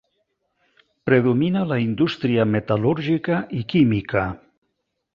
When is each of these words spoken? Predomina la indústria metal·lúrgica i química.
Predomina 1.09 1.61
la 1.73 1.77
indústria 1.83 2.49
metal·lúrgica 2.57 3.41
i 3.61 3.63
química. 3.75 4.29